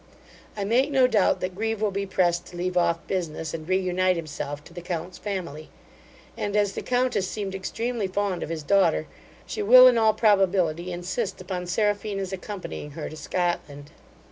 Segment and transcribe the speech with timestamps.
[0.57, 3.77] I make no doubt that Grieve will be pressed to leave off business, and re
[3.77, 5.69] unite himself to the count's family;
[6.35, 9.05] and as the countess seemed extremely fond of his daughter,
[9.45, 13.91] she will, in all probability, insist upon Seraphina's accompanying her to Scotland.